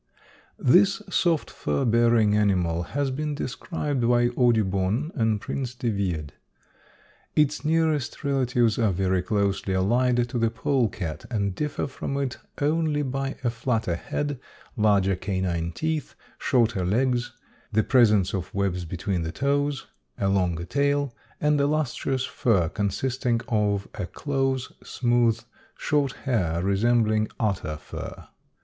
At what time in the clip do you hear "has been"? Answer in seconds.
2.97-3.35